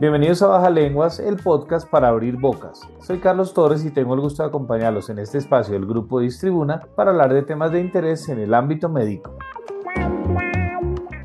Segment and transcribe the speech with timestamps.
[0.00, 2.88] Bienvenidos a Baja Lenguas, el podcast para abrir bocas.
[3.02, 6.80] Soy Carlos Torres y tengo el gusto de acompañarlos en este espacio del grupo Distribuna
[6.96, 9.36] para hablar de temas de interés en el ámbito médico.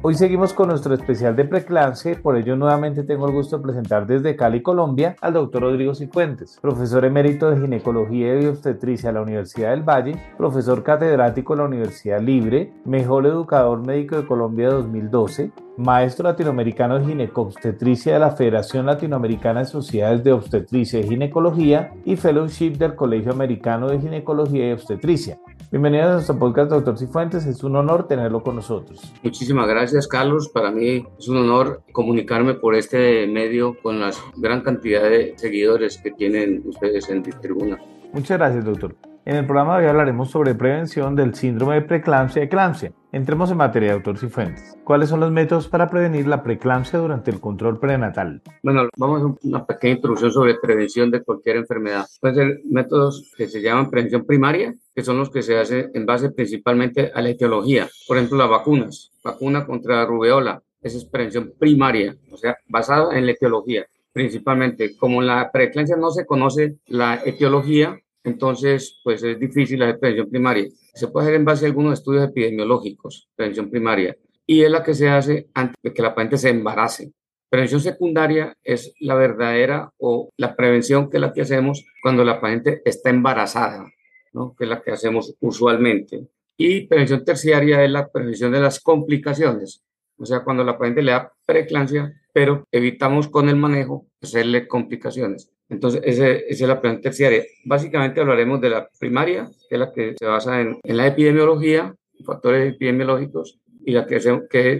[0.07, 4.05] Hoy seguimos con nuestro especial de preclance, por ello nuevamente tengo el gusto de presentar
[4.05, 9.23] desde Cali, Colombia, al doctor Rodrigo Cifuentes, profesor emérito de ginecología y obstetricia de la
[9.23, 15.49] Universidad del Valle, profesor catedrático de la Universidad Libre, mejor educador médico de Colombia 2012,
[15.77, 22.15] maestro latinoamericano de ginecobstetricia de la Federación Latinoamericana de Sociedades de Obstetricia y Ginecología y
[22.15, 25.39] fellowship del Colegio Americano de Ginecología y Obstetricia.
[25.71, 27.45] Bienvenido a nuestro podcast, doctor Cifuentes.
[27.47, 29.11] Es un honor tenerlo con nosotros.
[29.23, 30.49] Muchísimas gracias, Carlos.
[30.49, 35.97] Para mí es un honor comunicarme por este medio con la gran cantidad de seguidores
[35.97, 37.79] que tienen ustedes en Tribuna.
[38.13, 38.95] Muchas gracias, doctor.
[39.27, 42.93] En el programa de hoy hablaremos sobre prevención del síndrome de preeclampsia y eclampsia.
[43.11, 44.77] Entremos en materia, doctor Cifuentes.
[44.83, 48.43] ¿Cuáles son los métodos para prevenir la preeclampsia durante el control prenatal?
[48.61, 52.05] Bueno, vamos a una pequeña introducción sobre prevención de cualquier enfermedad.
[52.21, 56.05] Pueden ser métodos que se llaman prevención primaria, que son los que se hacen en
[56.05, 57.89] base principalmente a la etiología.
[58.07, 59.11] Por ejemplo, las vacunas.
[59.23, 60.61] Vacuna contra la rubeola.
[60.83, 64.95] Esa es prevención primaria, o sea, basada en la etiología principalmente.
[64.95, 70.29] Como en la preeclampsia no se conoce la etiología, entonces, pues es difícil la prevención
[70.29, 70.67] primaria.
[70.93, 74.17] Se puede hacer en base a algunos estudios epidemiológicos, prevención primaria,
[74.47, 77.11] y es la que se hace antes de que la paciente se embarace.
[77.49, 82.41] Prevención secundaria es la verdadera o la prevención que es la que hacemos cuando la
[82.41, 83.85] paciente está embarazada,
[84.33, 84.55] ¿no?
[84.57, 86.27] que es la que hacemos usualmente.
[86.57, 89.83] Y prevención terciaria es la prevención de las complicaciones,
[90.17, 95.51] o sea, cuando la paciente le da preeclampsia, pero evitamos con el manejo hacerle complicaciones.
[95.75, 97.43] Entonces, esa es la prevención terciaria.
[97.65, 101.93] Básicamente hablaremos de la primaria, que es la que se basa en, la epidemiología,
[102.25, 104.21] factores epidemiológicos, y la que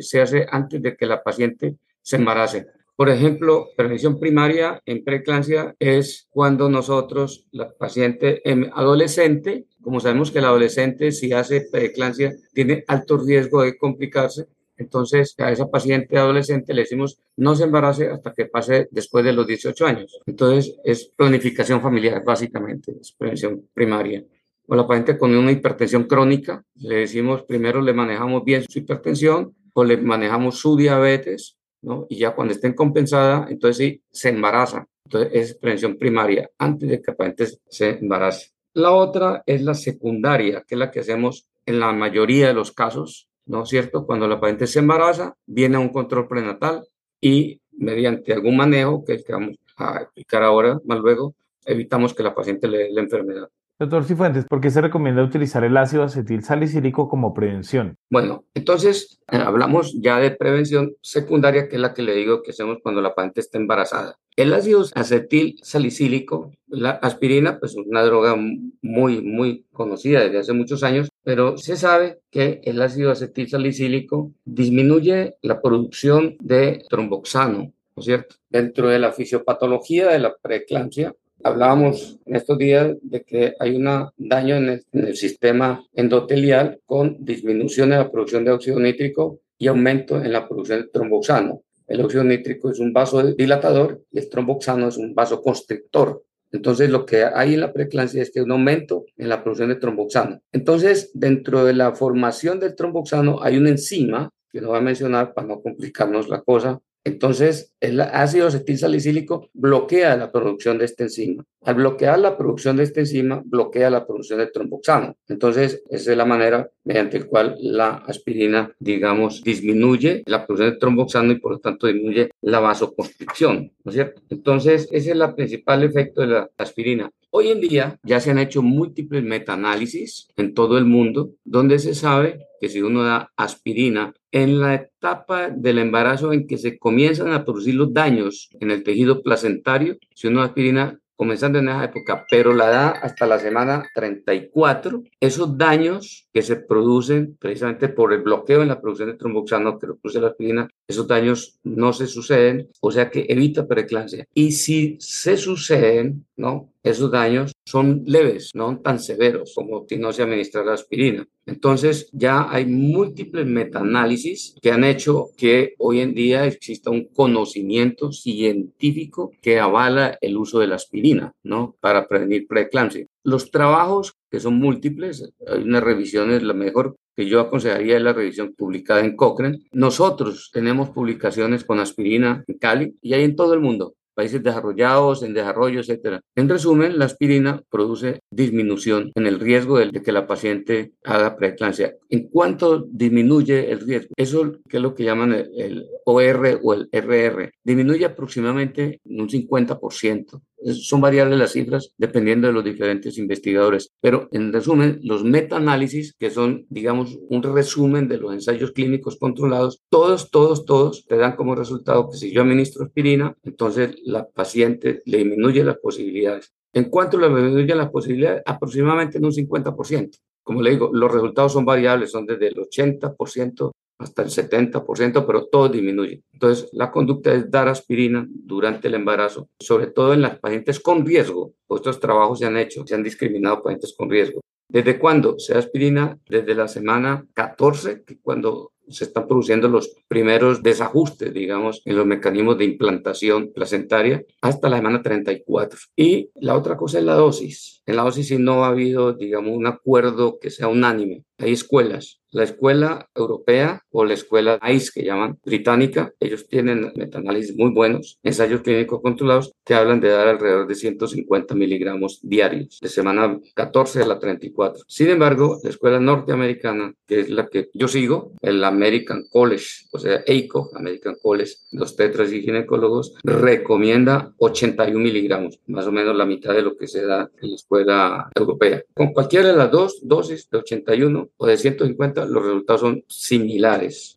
[0.02, 2.68] se, hace antes de que la paciente se embarace.
[2.96, 8.42] Por ejemplo, prevención primaria en preeclampsia es cuando nosotros, la paciente
[8.74, 14.46] adolescente, como sabemos que el adolescente si hace preeclampsia tiene alto riesgo de complicarse,
[14.78, 19.34] entonces, a esa paciente adolescente le decimos no se embarace hasta que pase después de
[19.34, 20.20] los 18 años.
[20.26, 24.24] Entonces, es planificación familiar, básicamente, es prevención primaria.
[24.68, 29.56] O la paciente con una hipertensión crónica, le decimos primero le manejamos bien su hipertensión
[29.74, 32.08] o le manejamos su diabetes, ¿no?
[32.10, 34.88] Y ya cuando estén compensada, entonces sí, se embaraza.
[35.06, 38.50] Entonces, es prevención primaria, antes de que la paciente se embarace.
[38.74, 42.72] La otra es la secundaria, que es la que hacemos en la mayoría de los
[42.72, 44.06] casos, ¿no es cierto?
[44.06, 46.86] Cuando la paciente se embaraza, viene a un control prenatal
[47.22, 51.36] y mediante algún manejo que vamos a explicar ahora, más luego,
[51.66, 53.50] evitamos que la paciente le dé la enfermedad.
[53.78, 57.98] Doctor Cifuentes, ¿por qué se recomienda utilizar el ácido acetil salicílico como prevención?
[58.10, 62.52] Bueno, entonces eh, hablamos ya de prevención secundaria, que es la que le digo que
[62.52, 64.16] hacemos cuando la paciente está embarazada.
[64.38, 70.54] El ácido acetil salicílico, la aspirina, pues es una droga muy, muy conocida desde hace
[70.54, 77.60] muchos años, pero se sabe que el ácido acetil salicílico disminuye la producción de tromboxano,
[77.60, 78.36] ¿no es cierto?
[78.50, 81.16] Dentro de la fisiopatología de la preeclampsia,
[81.46, 83.88] Hablábamos en estos días de que hay un
[84.18, 90.18] daño en el, sistema endotelial con disminución en la producción de óxido nítrico y aumento
[90.18, 91.62] en la producción de tromboxano.
[91.88, 96.24] El óxido nítrico es un vasodilatador y el tromboxano es un vasoconstrictor.
[96.56, 99.70] Entonces, lo que hay en la preeclampsia es que hay un aumento en la producción
[99.70, 100.42] de tromboxano.
[100.52, 105.34] Entonces, dentro de la formación del tromboxano hay una enzima, que no voy a mencionar
[105.34, 111.46] para no complicarnos la cosa, entonces, el ácido acetilsalicílico bloquea la producción de esta enzima.
[111.62, 115.16] Al bloquear la producción de esta enzima, bloquea la producción de tromboxano.
[115.28, 120.78] Entonces, esa es la manera mediante la cual la aspirina, digamos, disminuye la producción de
[120.80, 124.24] tromboxano y por lo tanto disminuye la vasoconstricción, ¿no es cierto?
[124.32, 127.12] Entonces, ese es el principal efecto de la aspirina.
[127.38, 131.94] Hoy en día ya se han hecho múltiples metaanálisis en todo el mundo donde se
[131.94, 137.34] sabe que si uno da aspirina en la etapa del embarazo en que se comienzan
[137.34, 141.84] a producir los daños en el tejido placentario, si uno da aspirina comenzando en esa
[141.84, 145.04] época, pero la da hasta la semana 34.
[145.20, 149.88] Esos daños que se producen precisamente por el bloqueo en la producción de tromboxano que
[149.88, 154.26] produce la aspirina, esos daños no se suceden, o sea que evita preeclampsia.
[154.34, 156.72] Y si se suceden, ¿no?
[156.84, 161.28] Esos daños son leves, no tan severos como si no se administra la aspirina.
[161.48, 168.12] Entonces ya hay múltiples metaanálisis que han hecho que hoy en día exista un conocimiento
[168.12, 171.76] científico que avala el uso de la aspirina, ¿no?
[171.80, 173.08] Para prevenir preeclampsia.
[173.26, 178.04] Los trabajos que son múltiples, hay una revisión, es la mejor que yo aconsejaría es
[178.04, 179.60] la revisión publicada en Cochrane.
[179.72, 185.22] Nosotros tenemos publicaciones con aspirina en Cali y hay en todo el mundo países desarrollados,
[185.22, 186.22] en desarrollo, etcétera.
[186.36, 191.96] En resumen, la aspirina produce disminución en el riesgo de que la paciente haga preeclampsia.
[192.10, 194.14] ¿En cuánto disminuye el riesgo?
[194.16, 197.52] Eso es lo que llaman el, OR o el RR.
[197.64, 200.42] Disminuye aproximadamente un 50%
[200.74, 203.92] son variables las cifras dependiendo de los diferentes investigadores.
[204.02, 209.82] Pero en resumen, los metaanálisis, que son, digamos, un resumen de los ensayos clínicos controlados,
[209.90, 215.02] todos, todos, todos te dan como resultado que si yo administro aspirina, entonces la paciente
[215.06, 216.54] le disminuye las posibilidades.
[216.74, 218.44] ¿En cuánto le disminuye las posibilidades?
[218.46, 220.20] Aproximadamente en un 50%.
[220.44, 225.46] Como le digo, los resultados son variables, son desde el 80% hasta el 70%, pero
[225.48, 226.24] todo disminuye.
[226.34, 231.06] Entonces, la conducta es dar aspirina durante el embarazo, sobre todo en las pacientes con
[231.06, 231.54] riesgo.
[231.70, 234.42] Estos trabajos se han hecho, se han discriminado pacientes con riesgo.
[234.68, 236.18] ¿Desde cuándo se da aspirina?
[236.28, 242.06] Desde la semana 14, que cuando se están produciendo los primeros desajustes, digamos, en los
[242.06, 245.80] mecanismos de implantación placentaria hasta la semana 34.
[245.96, 247.82] Y la otra cosa es la dosis.
[247.86, 251.24] En la dosis sí no ha habido, digamos, un acuerdo que sea unánime.
[251.38, 257.56] Hay escuelas la escuela europea o la escuela ICE que llaman británica, ellos tienen metaanálisis
[257.56, 262.90] muy buenos, ensayos clínicos controlados que hablan de dar alrededor de 150 miligramos diarios, de
[262.90, 264.84] semana 14 a la 34.
[264.86, 270.00] Sin embargo, la escuela norteamericana, que es la que yo sigo, el American College, o
[270.00, 276.26] sea, ACO, American College, los tetras y ginecólogos, recomienda 81 miligramos, más o menos la
[276.26, 278.84] mitad de lo que se da en la escuela europea.
[278.94, 284.16] Con cualquiera de las dos dosis, de 81 o de 150, los resultados son similares.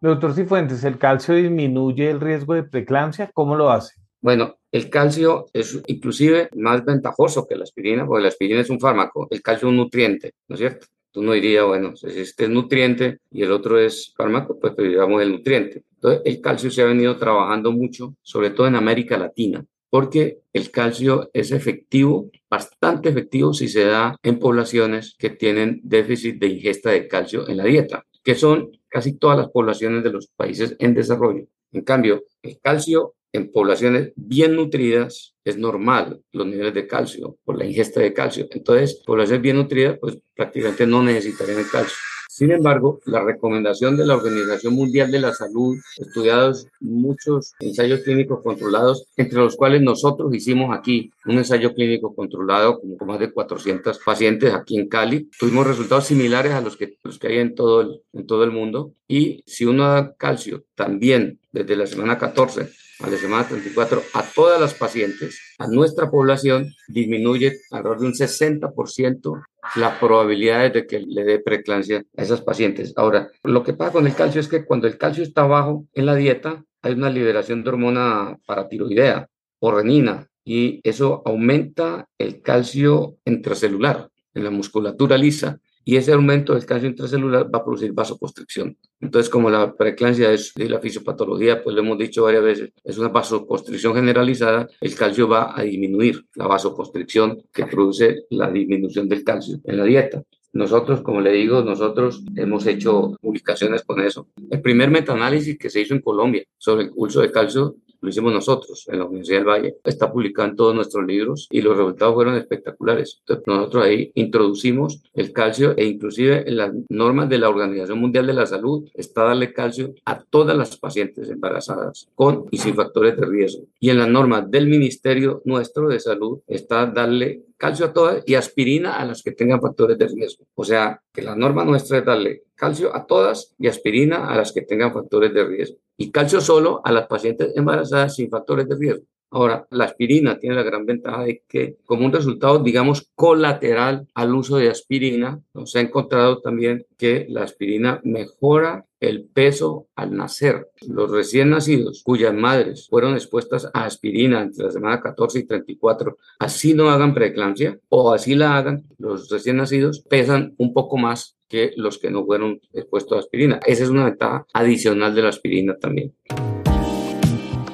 [0.00, 3.30] Doctor Cifuentes, ¿el calcio disminuye el riesgo de preeclampsia?
[3.34, 4.00] ¿Cómo lo hace?
[4.22, 8.80] Bueno, el calcio es inclusive más ventajoso que la aspirina, porque la aspirina es un
[8.80, 10.86] fármaco, el calcio es un nutriente, ¿no es cierto?
[11.10, 15.20] Tú no dirías, bueno, si este es nutriente y el otro es fármaco, pues digamos
[15.22, 15.82] el nutriente.
[16.02, 20.70] Entonces, el calcio se ha venido trabajando mucho, sobre todo en América Latina, porque el
[20.70, 26.90] calcio es efectivo, bastante efectivo si se da en poblaciones que tienen déficit de ingesta
[26.90, 30.94] de calcio en la dieta, que son casi todas las poblaciones de los países en
[30.94, 31.46] desarrollo.
[31.72, 37.58] En cambio, el calcio en poblaciones bien nutridas es normal los niveles de calcio por
[37.58, 38.46] la ingesta de calcio.
[38.50, 41.96] Entonces, poblaciones bien nutridas, pues prácticamente no necesitarían el calcio.
[42.32, 48.40] Sin embargo, la recomendación de la Organización Mundial de la Salud, estudiados muchos ensayos clínicos
[48.40, 53.98] controlados, entre los cuales nosotros hicimos aquí un ensayo clínico controlado con más de 400
[53.98, 55.28] pacientes aquí en Cali.
[55.40, 58.52] Tuvimos resultados similares a los que, los que hay en todo, el, en todo el
[58.52, 58.94] mundo.
[59.08, 62.70] Y si uno da calcio también desde la semana 14
[63.02, 69.42] a semana 34 a todas las pacientes, a nuestra población, disminuye alrededor de un 60%
[69.76, 72.92] la probabilidad de que le dé preeclampsia a esas pacientes.
[72.96, 76.06] Ahora, lo que pasa con el calcio es que cuando el calcio está bajo en
[76.06, 79.28] la dieta, hay una liberación de hormona paratiroidea
[79.60, 86.54] o renina y eso aumenta el calcio intracelular en la musculatura lisa y ese aumento
[86.54, 88.76] del calcio intracelular va a producir vasoconstricción.
[89.00, 92.98] Entonces, como la preeclampsia es de la fisiopatología, pues lo hemos dicho varias veces, es
[92.98, 99.24] una vasoconstricción generalizada, el calcio va a disminuir la vasoconstricción que produce la disminución del
[99.24, 100.22] calcio en la dieta.
[100.52, 104.28] Nosotros, como le digo, nosotros hemos hecho publicaciones con eso.
[104.50, 108.32] El primer metaanálisis que se hizo en Colombia sobre el uso de calcio lo hicimos
[108.32, 112.14] nosotros en la Universidad del Valle, está publicado en todos nuestros libros y los resultados
[112.14, 113.18] fueron espectaculares.
[113.20, 118.26] Entonces, nosotros ahí introducimos el calcio e inclusive en las normas de la Organización Mundial
[118.26, 123.16] de la Salud está darle calcio a todas las pacientes embarazadas con y sin factores
[123.16, 123.64] de riesgo.
[123.78, 128.34] Y en las normas del Ministerio nuestro de Salud está darle calcio a todas y
[128.34, 130.44] aspirina a las que tengan factores de riesgo.
[130.54, 134.52] O sea, que la norma nuestra es darle calcio a todas y aspirina a las
[134.52, 135.78] que tengan factores de riesgo.
[136.00, 139.04] Y calcio solo a las pacientes embarazadas sin factores de riesgo.
[139.30, 144.34] Ahora, la aspirina tiene la gran ventaja de que como un resultado, digamos, colateral al
[144.34, 150.70] uso de aspirina, se ha encontrado también que la aspirina mejora el peso al nacer.
[150.88, 156.16] Los recién nacidos cuyas madres fueron expuestas a aspirina entre la semana 14 y 34,
[156.38, 161.36] así no hagan preeclampsia o así la hagan, los recién nacidos pesan un poco más
[161.50, 163.60] que los que no fueron expuestos a aspirina.
[163.66, 166.14] Esa es una ventaja adicional de la aspirina también.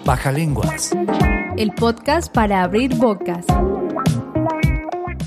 [0.05, 0.93] Baja lenguas.
[1.57, 3.47] El podcast para abrir bocas.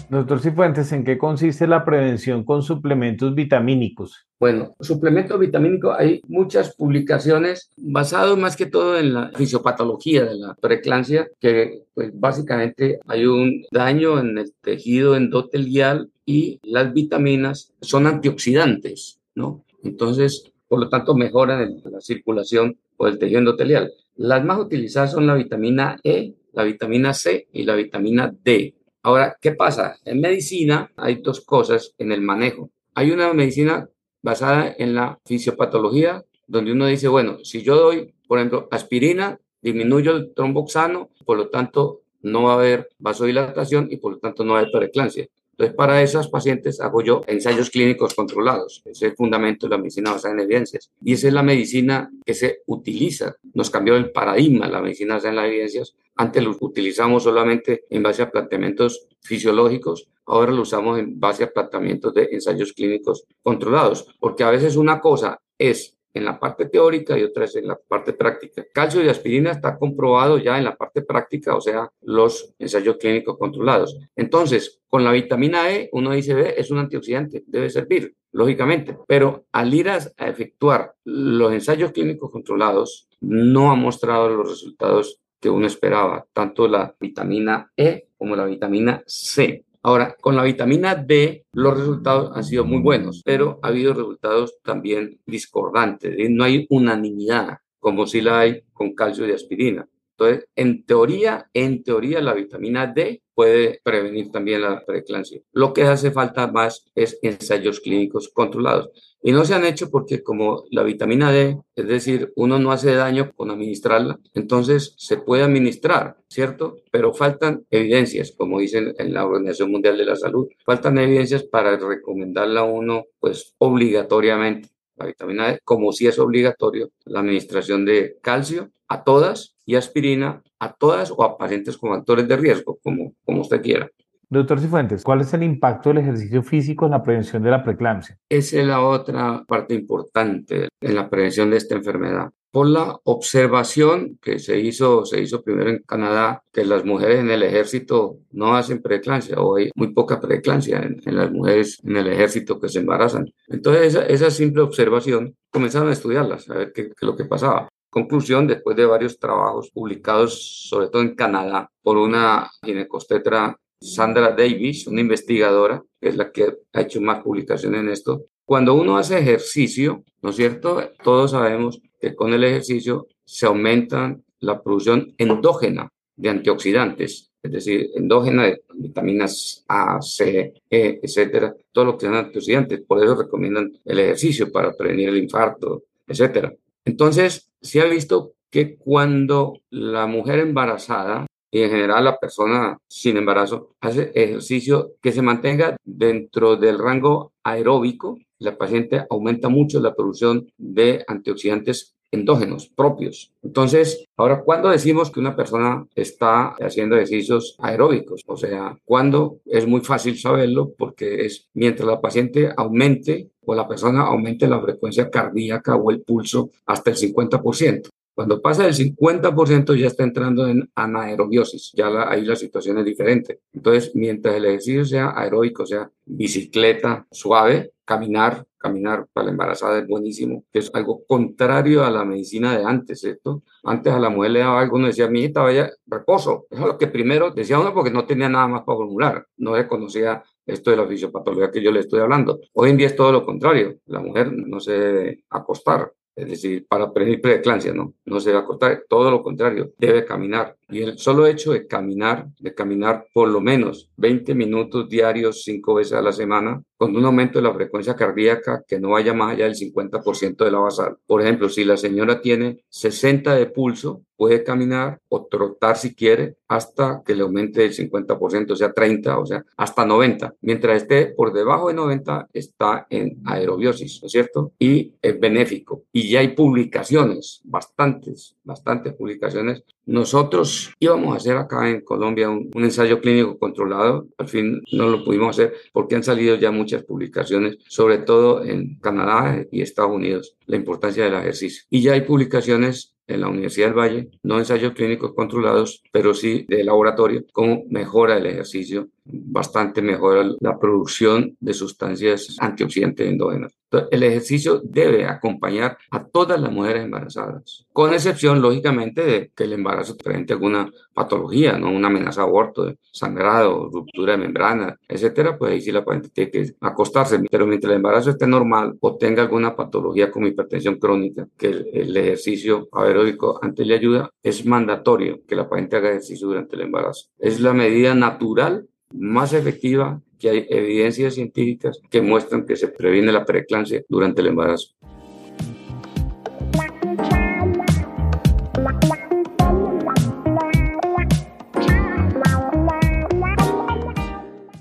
[0.10, 4.26] Doctor Cifuentes, ¿en qué consiste la prevención con suplementos vitamínicos?
[4.40, 10.56] Bueno, suplementos vitamínicos, hay muchas publicaciones basadas más que todo en la fisiopatología de la
[10.56, 18.08] preeclampsia, que pues básicamente hay un daño en el tejido endotelial y las vitaminas son
[18.08, 19.64] antioxidantes, ¿no?
[19.84, 23.92] Entonces, por lo tanto, mejoran la circulación por el tejido endotelial.
[24.16, 28.74] Las más utilizadas son la vitamina E, la vitamina C y la vitamina D.
[29.02, 29.98] Ahora, ¿qué pasa?
[30.04, 32.70] En medicina hay dos cosas en el manejo.
[32.96, 33.90] Hay una medicina
[34.22, 40.16] basada en la fisiopatología, donde uno dice, bueno, si yo doy, por ejemplo, aspirina, disminuyo
[40.16, 44.54] el tromboxano, por lo tanto no va a haber vasodilatación y por lo tanto no
[44.54, 45.28] va a haber preeclampsia.
[45.60, 48.82] Entonces, para esos pacientes hago yo ensayos clínicos controlados.
[48.86, 50.90] Ese es el fundamento de la medicina basada en evidencias.
[51.04, 53.36] Y esa es la medicina que se utiliza.
[53.54, 55.96] Nos cambió el paradigma la medicina basada en las evidencias.
[56.16, 60.08] Antes lo utilizamos solamente en base a planteamientos fisiológicos.
[60.28, 64.16] Ahora lo usamos en base a planteamientos de ensayos clínicos controlados.
[64.18, 67.78] Porque a veces una cosa es en la parte teórica y otra es en la
[67.78, 68.66] parte práctica.
[68.74, 73.38] Calcio y aspirina está comprobado ya en la parte práctica, o sea, los ensayos clínicos
[73.38, 73.98] controlados.
[74.16, 79.46] Entonces, con la vitamina E, uno dice, ve, es un antioxidante, debe servir, lógicamente, pero
[79.52, 85.68] al ir a, efectuar los ensayos clínicos controlados, no ha mostrado los resultados que uno
[85.68, 89.66] esperaba, tanto la vitamina E como la vitamina C.
[89.82, 94.60] Ahora, con la vitamina D, los resultados han sido muy buenos, pero ha habido resultados
[94.62, 96.16] también discordantes.
[96.30, 99.88] No hay unanimidad, como si la hay con calcio y aspirina.
[100.20, 105.40] Entonces, en teoría, en teoría, la vitamina D puede prevenir también la preeclampsia.
[105.54, 108.90] Lo que hace falta más es ensayos clínicos controlados.
[109.24, 112.96] Y no se han hecho porque como la vitamina D, es decir, uno no hace
[112.96, 116.82] daño con administrarla, entonces se puede administrar, ¿cierto?
[116.92, 121.78] Pero faltan evidencias, como dicen en la Organización Mundial de la Salud, faltan evidencias para
[121.78, 128.18] recomendarla a uno, pues obligatoriamente la vitamina D, como si es obligatorio la administración de
[128.22, 133.14] calcio a todas y aspirina a todas o a pacientes con factores de riesgo, como,
[133.24, 133.88] como usted quiera.
[134.28, 138.18] Doctor Cifuentes, ¿cuál es el impacto del ejercicio físico en la prevención de la preeclampsia?
[138.28, 142.32] Esa es la otra parte importante en la prevención de esta enfermedad.
[142.52, 147.30] Por la observación que se hizo, se hizo primero en Canadá, que las mujeres en
[147.30, 152.08] el ejército no hacen preeclampsia o hay muy poca preeclampsia en, las mujeres en el
[152.08, 153.32] ejército que se embarazan.
[153.48, 157.26] Entonces, esa, esa simple observación comenzaron a estudiarlas, a ver qué, qué es lo que
[157.26, 157.70] pasaba.
[157.90, 164.86] Conclusión, después de varios trabajos publicados, sobre todo en Canadá, por una ginecostetra Sandra Davis,
[164.88, 168.26] una investigadora, que es la que ha hecho más publicaciones en esto.
[168.46, 170.92] Cuando uno hace ejercicio, ¿no es cierto?
[171.04, 177.90] Todos sabemos que con el ejercicio se aumenta la producción endógena de antioxidantes, es decir,
[177.96, 182.82] endógena de vitaminas A, C, E, etcétera, todo lo que sean antioxidantes.
[182.82, 186.54] Por eso recomiendan el ejercicio para prevenir el infarto, etcétera.
[186.84, 193.18] Entonces, se ha visto que cuando la mujer embarazada y en general la persona sin
[193.18, 199.96] embarazo hace ejercicio que se mantenga dentro del rango aeróbico, la paciente aumenta mucho la
[199.96, 203.32] producción de antioxidantes endógenos propios.
[203.44, 208.24] Entonces, ahora, ¿cuándo decimos que una persona está haciendo ejercicios aeróbicos?
[208.28, 209.40] O sea, ¿cuándo?
[209.46, 214.62] Es muy fácil saberlo porque es mientras la paciente aumente o la persona aumente la
[214.62, 217.90] frecuencia cardíaca o el pulso hasta el 50%.
[218.20, 223.40] Cuando pasa del 50% ya está entrando en anaerobiosis, ya ahí la situación es diferente.
[223.54, 229.88] Entonces, mientras el ejercicio sea aeróbico, sea bicicleta suave, caminar, caminar para la embarazada es
[229.88, 233.42] buenísimo, que es algo contrario a la medicina de antes, ¿cierto?
[233.64, 236.46] Antes a la mujer le daba algo, uno decía, mi hijita, vaya, reposo.
[236.52, 239.56] Eso es lo que primero decía uno porque no tenía nada más para formular, no
[239.56, 242.40] le conocía esto de la fisiopatología que yo le estoy hablando.
[242.54, 246.66] Hoy en día es todo lo contrario, la mujer no se debe acostar, es decir,
[246.68, 250.56] para prevenir preeclampsia, no, no se a acostar, todo lo contrario, debe caminar.
[250.70, 255.76] Y el solo hecho de caminar, de caminar por lo menos 20 minutos diarios, cinco
[255.76, 259.34] veces a la semana, con un aumento de la frecuencia cardíaca que no vaya más
[259.34, 260.98] allá del 50% de la basal.
[261.06, 266.36] Por ejemplo, si la señora tiene 60 de pulso, puede caminar o trotar si quiere
[266.50, 270.36] hasta que le aumente el 50%, o sea, 30, o sea, hasta 90.
[270.42, 274.52] Mientras esté por debajo de 90, está en aerobiosis, ¿no es cierto?
[274.60, 275.84] Y es benéfico.
[275.94, 279.64] Y ya hay publicaciones, bastantes, bastantes publicaciones.
[279.86, 284.10] Nosotros íbamos a hacer acá en Colombia un, un ensayo clínico controlado.
[284.18, 288.76] Al fin no lo pudimos hacer porque han salido ya muchas publicaciones, sobre todo en
[288.80, 291.64] Canadá y Estados Unidos, la importancia del ejercicio.
[291.70, 296.46] Y ya hay publicaciones en la Universidad del Valle, no ensayos clínicos controlados, pero sí
[296.48, 303.54] de laboratorio, cómo mejora el ejercicio, bastante mejora la producción de sustancias antioxidantes endógenas.
[303.92, 309.54] El ejercicio debe acompañar a todas las mujeres embarazadas, con excepción, lógicamente, de que el
[309.54, 311.70] embarazo presente alguna patología, ¿no?
[311.70, 316.32] una amenaza de aborto, sangrado, ruptura de membrana, etcétera, pues ahí sí la paciente tiene
[316.32, 317.20] que acostarse.
[317.30, 321.70] Pero mientras el embarazo esté normal o tenga alguna patología como hipertensión crónica, que el,
[321.74, 326.64] el ejercicio aeróbico antes le ayuda, es mandatorio que la paciente haga ejercicio durante el
[326.64, 327.10] embarazo.
[327.20, 333.12] Es la medida natural más efectiva que hay evidencias científicas que muestran que se previene
[333.12, 334.76] la preeclampsia durante el embarazo.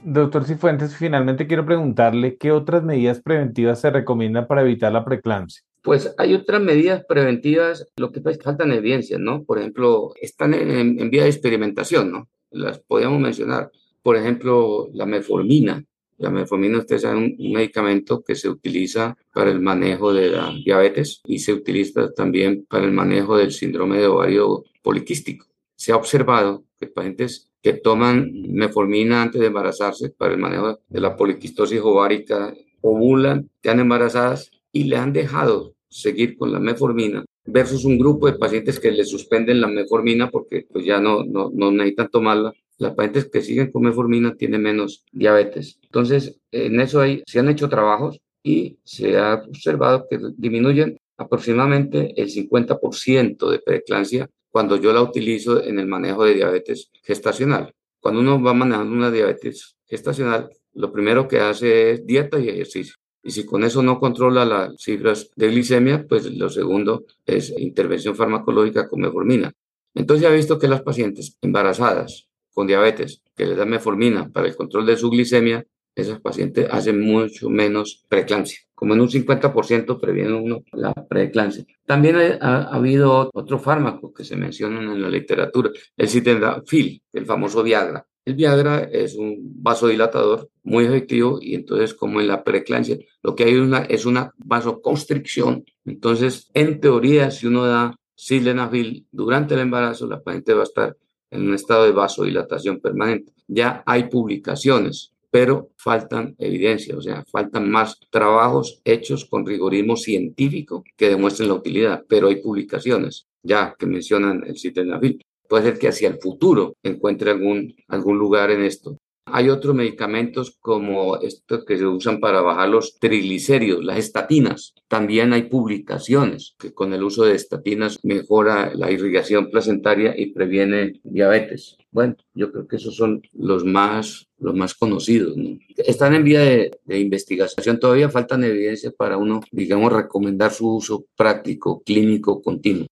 [0.04, 5.62] Doctor Cifuentes, finalmente quiero preguntarle qué otras medidas preventivas se recomiendan para evitar la preeclampsia.
[5.82, 9.44] Pues hay otras medidas preventivas, lo que pasa es que faltan evidencias, ¿no?
[9.44, 12.28] Por ejemplo, están en, en vía de experimentación, ¿no?
[12.50, 13.70] Las podríamos mencionar.
[14.08, 15.84] Por ejemplo, la metformina.
[16.16, 21.20] La metformina, ustedes saben, un medicamento que se utiliza para el manejo de la diabetes
[21.26, 25.44] y se utiliza también para el manejo del síndrome de ovario poliquístico.
[25.76, 31.00] Se ha observado que pacientes que toman metformina antes de embarazarse para el manejo de
[31.00, 37.84] la poliquistosis ovárica ovulan, quedan embarazadas y le han dejado seguir con la metformina versus
[37.84, 41.70] un grupo de pacientes que le suspenden la metformina porque pues ya no, no, no
[41.70, 45.78] necesitan tomarla las pacientes que siguen con metformina tienen menos diabetes.
[45.82, 52.14] Entonces, en eso hay, se han hecho trabajos y se ha observado que disminuyen aproximadamente
[52.16, 57.74] el 50% de preeclampsia cuando yo la utilizo en el manejo de diabetes gestacional.
[58.00, 62.94] Cuando uno va manejando una diabetes gestacional, lo primero que hace es dieta y ejercicio.
[63.22, 68.14] Y si con eso no controla las cifras de glicemia, pues lo segundo es intervención
[68.14, 69.52] farmacológica con metformina.
[69.94, 72.27] Entonces se ha visto que las pacientes embarazadas
[72.58, 77.00] con diabetes que les da metformina para el control de su glicemia, esas pacientes hacen
[77.00, 78.58] mucho menos preeclampsia.
[78.74, 81.64] Como en un 50% previene uno la preeclampsia.
[81.86, 87.26] También ha, ha, habido otro fármaco que se mencionan en la literatura, el sildenafil, el
[87.26, 88.04] famoso Viagra.
[88.24, 93.44] El Viagra es un vasodilatador muy efectivo y entonces como en la preeclampsia lo que
[93.44, 95.64] hay una, es una vasoconstricción.
[95.84, 100.96] Entonces, en teoría, si uno da sildenafil durante el embarazo, la paciente va a estar
[101.30, 103.32] en un estado de vasodilatación permanente.
[103.46, 110.84] Ya hay publicaciones, pero faltan evidencias, o sea, faltan más trabajos hechos con rigorismo científico
[110.96, 115.24] que demuestren la utilidad, pero hay publicaciones ya que mencionan el sildenafil.
[115.48, 118.98] Puede ser que hacia el futuro encuentre algún, algún lugar en esto.
[119.32, 124.74] Hay otros medicamentos como estos que se usan para bajar los triglicéridos, las estatinas.
[124.88, 131.00] También hay publicaciones que con el uso de estatinas mejora la irrigación placentaria y previene
[131.04, 131.76] diabetes.
[131.90, 135.36] Bueno, yo creo que esos son los más, los más conocidos.
[135.36, 135.58] ¿no?
[135.76, 141.82] Están en vía de investigación, todavía faltan evidencias para uno, digamos, recomendar su uso práctico,
[141.84, 142.86] clínico, continuo.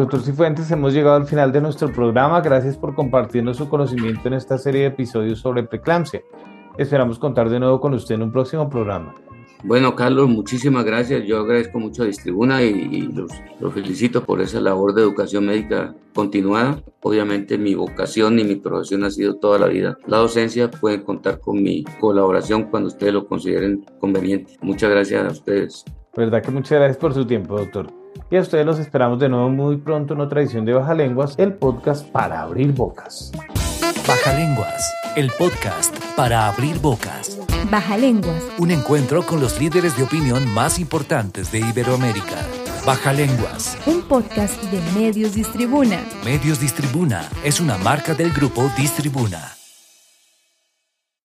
[0.00, 2.40] Doctor Cifuentes, hemos llegado al final de nuestro programa.
[2.40, 6.22] Gracias por compartirnos su conocimiento en esta serie de episodios sobre preeclampsia.
[6.78, 9.14] Esperamos contar de nuevo con usted en un próximo programa.
[9.62, 11.24] Bueno, Carlos, muchísimas gracias.
[11.26, 15.44] Yo agradezco mucho a Distribuna y, y los, los, felicito por esa labor de educación
[15.44, 16.82] médica continuada.
[17.02, 19.98] Obviamente mi vocación y mi profesión ha sido toda la vida.
[20.06, 24.56] La docencia pueden contar con mi colaboración cuando ustedes lo consideren conveniente.
[24.62, 25.84] Muchas gracias a ustedes.
[26.16, 27.99] Verdad que muchas gracias por su tiempo, doctor.
[28.30, 31.34] Y a ustedes los esperamos de nuevo muy pronto en otra edición de Baja Lenguas,
[31.38, 33.32] el podcast para abrir bocas.
[34.06, 37.38] Baja Lenguas, el podcast para abrir bocas.
[37.70, 38.42] Baja Lenguas.
[38.58, 42.46] Un encuentro con los líderes de opinión más importantes de Iberoamérica.
[42.86, 43.76] Baja Lenguas.
[43.86, 46.00] Un podcast de Medios Distribuna.
[46.24, 49.59] Medios Distribuna es una marca del grupo Distribuna.